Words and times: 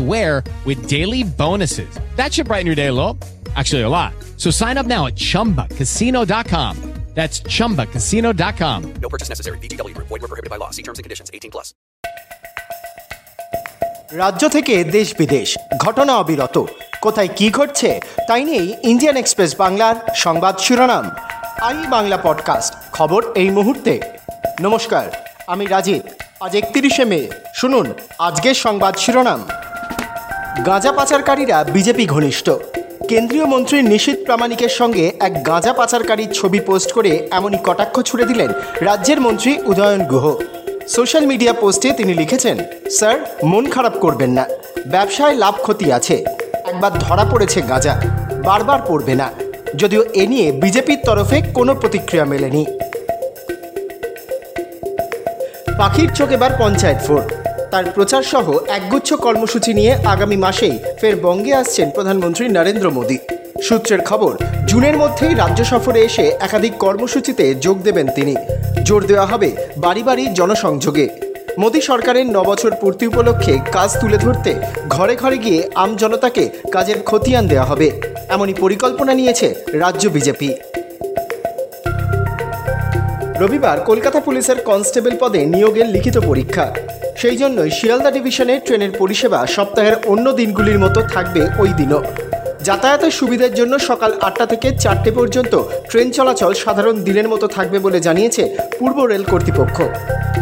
with 0.00 0.88
daily 0.88 1.22
bonuses. 1.22 1.98
That 2.16 2.32
should 2.32 2.46
brighten 2.46 2.66
your 2.66 2.76
day 2.76 2.86
a 2.88 2.92
little. 2.92 3.18
Actually, 3.56 3.82
a 3.82 3.88
lot. 3.88 4.12
So 4.36 4.50
sign 4.50 4.78
up 4.78 4.86
now 4.86 5.06
at 5.06 5.14
chumbacasino.com. 5.16 6.76
That's 7.14 7.40
chumbacasino.com. 7.40 8.94
No 9.02 9.08
purchase 9.08 9.28
necessary. 9.28 9.58
Group. 9.58 10.08
Void 10.08 10.22
were 10.22 10.28
prohibited 10.28 10.50
by 10.50 10.56
law. 10.56 10.70
See 10.70 10.82
terms 10.82 10.98
and 10.98 11.04
conditions. 11.04 11.30
18 11.34 11.50
plus. 11.50 11.74
রাজ্য 14.12 14.48
থেকে 14.48 14.84
দেশ 14.84 15.14
বিদেশ 15.18 15.58
ঘটনা 15.78 16.16
অবিরত 16.16 16.58
কোথায় 17.00 17.28
কি 17.28 17.50
ঘটছে 17.50 18.00
তাই 18.28 18.44
নিয়েই 18.44 18.74
ইন্ডিয়ান 18.82 19.16
এক্সপ্রেস 19.16 19.56
বাংলার 19.56 19.94
সংবাদ 20.14 20.58
শিরোনাম 20.58 21.10
আই 21.60 21.76
বাংলা 21.86 22.16
পডকাস্ট 22.16 22.92
খবর 22.92 23.32
এই 23.34 23.50
মুহূর্তে 23.50 24.00
নমস্কার 24.60 25.06
আমি 25.46 25.66
রাজীব 25.66 26.02
আজ 26.40 26.56
একত্রিশে 26.56 27.04
মে 27.04 27.28
শুনুন 27.54 27.86
আজকের 28.18 28.54
সংবাদ 28.54 28.96
শিরোনাম 28.96 29.59
গাঁজা 30.66 30.92
পাচারকারীরা 30.92 31.64
বিজেপি 31.64 32.06
ঘনিষ্ঠ। 32.06 32.50
কেন্দ্রীয় 33.08 33.44
মন্ত্রী 33.44 33.82
নিশীত 33.82 34.24
প্রামাণিকের 34.24 34.68
সঙ্গে 34.68 35.12
এক 35.20 35.46
গাঁজা 35.46 35.72
পাচারকারীর 35.72 36.32
ছবি 36.32 36.60
পোস্ট 36.60 36.92
করে 36.92 37.28
এমনই 37.30 37.58
কটাক্ষ 37.64 38.00
ছুড়ে 38.00 38.24
দিলেন 38.24 38.48
রাজ্যের 38.80 39.20
মন্ত্রী 39.20 39.58
উদয়ন 39.66 40.04
গুহ। 40.04 40.36
সোশ্যাল 40.88 41.26
মিডিয়া 41.26 41.52
পোস্টে 41.52 41.92
তিনি 41.92 42.14
লিখেছেন, 42.14 42.58
স্যার, 42.90 43.36
মন 43.44 43.70
খারাপ 43.70 43.98
করবেন 43.98 44.30
না। 44.30 44.46
ব্যবসায় 44.86 45.34
লাভ 45.34 45.54
ক্ষতি 45.60 45.92
আছে। 45.92 46.24
একবার 46.68 46.98
ধরা 46.98 47.24
পড়েছে 47.24 47.62
গাঁজা। 47.62 48.00
বারবার 48.44 48.80
পড়বে 48.86 49.14
না। 49.14 49.30
যদিও 49.76 50.04
এ 50.04 50.26
নিয়ে 50.26 50.52
বিজেপির 50.52 50.98
তরফে 51.04 51.42
কোনো 51.54 51.74
প্রতিক্রিয়া 51.74 52.24
মেলেনি। 52.24 52.66
পাখির 55.78 56.12
চোখ 56.12 56.30
এবার 56.30 56.50
পঞ্চায়েত 56.58 56.98
ভোট। 57.08 57.32
তার 57.72 57.84
প্রচার 57.96 58.22
সহ 58.32 58.46
একগুচ্ছ 58.76 59.08
কর্মসূচি 59.26 59.70
নিয়ে 59.78 59.92
আগামী 60.14 60.36
মাসেই 60.44 60.76
ফের 61.00 61.14
বঙ্গে 61.24 61.52
আসছেন 61.60 61.86
প্রধানমন্ত্রী 61.96 62.44
নরেন্দ্র 62.56 62.86
মোদী। 62.96 63.18
সূত্রের 63.66 64.02
খবর, 64.08 64.32
জুনের 64.70 64.96
মধ্যেই 65.02 65.32
রাজ্য 65.42 65.60
সফরে 65.72 66.00
এসে 66.08 66.24
একাধিক 66.46 66.74
কর্মসূচিতে 66.84 67.44
যোগ 67.64 67.76
দেবেন 67.86 68.06
তিনি। 68.16 68.34
জোর 68.86 69.02
দেওয়া 69.10 69.26
হবে 69.32 69.48
বাড়ি 69.84 70.02
বাড়ি 70.08 70.24
জনসংযোগে। 70.38 71.06
মোদী 71.62 71.80
সরকারের 71.90 72.26
নবছর 72.36 72.72
পূর্তি 72.80 73.04
উপলক্ষে 73.10 73.54
কাজ 73.76 73.90
তুলে 74.00 74.18
ধরতে 74.24 74.52
ঘরে 74.94 75.14
ঘরে 75.22 75.38
গিয়ে 75.44 75.60
আম 75.82 75.90
জনতাকে 76.02 76.44
কাজের 76.74 76.98
খতিয়ান 77.08 77.44
দেওয়া 77.52 77.66
হবে, 77.70 77.88
এমনই 78.34 78.54
পরিকল্পনা 78.62 79.12
নিয়েছে 79.20 79.48
রাজ্য 79.82 80.04
বিজেপি। 80.16 80.50
রবিবার 83.42 83.78
কলকাতা 83.90 84.20
পুলিশের 84.26 84.58
কনস্টেবল 84.68 85.14
পদে 85.20 85.40
নিয়োগের 85.54 85.86
লিখিত 85.94 86.16
পরীক্ষা। 86.28 86.66
সেই 87.20 87.36
জন্যই 87.36 87.70
শিয়ালদা 87.70 88.10
ডিভিশনে 88.10 88.54
ট্রেনের 88.66 88.92
পরিষেবা 88.98 89.46
সপ্তাহের 89.46 89.94
অন্য 90.06 90.26
দিনগুলির 90.32 90.78
মতো 90.78 91.00
থাকবে 91.14 91.40
ওই 91.58 91.68
দিনও। 91.68 92.00
যাতায়াতের 92.62 93.10
সুবিধার 93.10 93.54
জন্য 93.54 93.78
সকাল 93.78 94.10
আটটা 94.20 94.46
থেকে 94.46 94.68
চারটে 94.78 95.10
পর্যন্ত 95.10 95.62
ট্রেন 95.90 96.10
চলাচল 96.10 96.52
সাধারণ 96.54 96.96
দিনের 97.04 97.28
মতো 97.28 97.46
থাকবে 97.46 97.78
বলে 97.78 98.00
জানিয়েছে 98.00 98.42
পূর্ব 98.78 98.98
রেল 99.04 99.24
কর্তৃপক্ষ। 99.24 99.76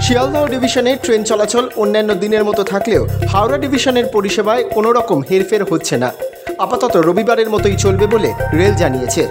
শিয়ালদহ 0.01 0.45
ডিভিশনে 0.47 0.93
ট্রেন 1.03 1.23
চলাচল 1.25 1.65
অন্যান্য 1.77 2.11
দিনের 2.15 2.45
মতো 2.45 2.63
থাকলেও 2.65 3.03
হাওড়া 3.29 3.59
ডিভিশনের 3.59 4.07
পরিষেবায় 4.13 4.65
কোনো 4.65 4.93
রকম 4.93 5.19
হেরফের 5.31 5.65
হচ্ছে 5.65 5.97
না। 5.97 6.11
আপাতত 6.59 6.95
রবিবারের 6.97 7.49
মতোই 7.51 7.77
চলবে 7.77 8.07
বলে 8.07 8.31
রেল 8.53 8.75
জানিয়েছে। 8.75 9.23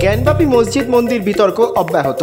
জ্ঞানবাপী 0.00 0.44
মসজিদ 0.44 0.86
মন্দির 0.88 1.20
বিতর্ক 1.20 1.58
অব্যাহত। 1.60 2.22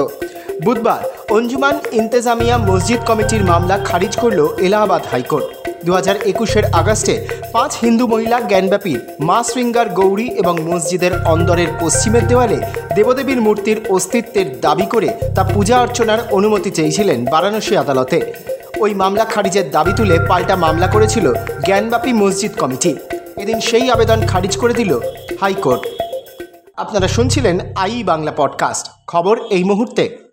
বুধবার 0.65 1.03
অঞ্জুমান 1.31 1.79
ইন্তেজামিয়া 1.91 2.57
মসজিদ 2.57 2.99
কমিটির 3.05 3.43
মামলা 3.43 3.77
খারিজ 3.77 4.15
করল 4.15 4.47
এলাহাবাদ 4.59 5.01
হাইকোর্ট। 5.11 5.69
দু 5.85 5.93
হাজার 5.93 6.15
একুশের 6.25 6.65
আগস্টে 6.65 7.27
পাঁচ 7.53 7.77
হিন্দু 7.81 8.07
মহিলা 8.07 8.39
জ্ঞানব্যাপী 8.39 8.95
মা 9.19 9.43
শৃঙ্গার 9.43 9.89
গৌরী 9.89 10.27
এবং 10.27 10.59
মসজিদের 10.61 11.25
অন্দরের 11.25 11.67
পশ্চিমের 11.79 12.27
দেওয়ালে 12.27 12.61
দেবদেবীর 12.95 13.41
মূর্তির 13.41 13.81
অস্তিত্বের 13.89 14.61
দাবি 14.61 14.85
করে 14.85 15.09
তা 15.35 15.43
পূজা 15.43 15.81
অর্চনার 15.81 16.19
অনুমতি 16.31 16.71
চেয়েছিলেন 16.71 17.25
বারাণসী 17.25 17.75
আদালতে। 17.75 18.33
ওই 18.79 18.93
মামলা 18.93 19.25
খারিজের 19.25 19.71
দাবি 19.71 19.93
তুলে 19.93 20.19
পাল্টা 20.27 20.55
মামলা 20.55 20.87
করেছিল 20.87 21.33
জ্ঞানব্যাপী 21.65 22.13
মসজিদ 22.13 22.51
কমিটি। 22.59 22.95
এদিন 23.37 23.59
সেই 23.59 23.91
আবেদন 23.91 24.25
খারিজ 24.27 24.57
করে 24.57 24.73
দিল 24.73 24.99
হাইকোর্ট। 25.41 25.87
আপনারা 26.77 27.07
শুনছিলেন 27.07 27.59
আই 27.75 28.03
বাংলা 28.03 28.31
পডকাস্ট। 28.31 28.87
খবর 29.07 29.39
এই 29.49 29.63
মুহূর্তে। 29.63 30.26